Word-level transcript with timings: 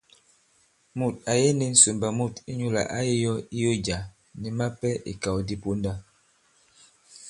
Mùt 0.97 1.13
à 1.31 1.33
yege 1.39 1.51
ndī 1.55 1.67
ŋsòmbà 1.73 2.07
mût 2.17 2.35
inyūlà 2.51 2.81
ǎ 2.97 2.99
yī 3.07 3.15
yō 3.23 3.33
iyo 3.57 3.71
jǎ, 3.85 3.97
nì 4.41 4.47
mapɛ 4.57 4.89
ìkàw 5.11 5.37
di 5.47 5.55
ponda. 5.63 5.91